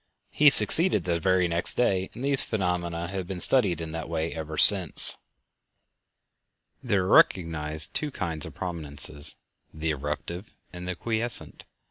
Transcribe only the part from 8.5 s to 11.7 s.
prominences—the "erruptive" and the "quiescent."